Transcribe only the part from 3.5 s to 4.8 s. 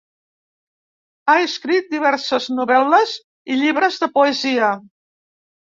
i llibres de poesia.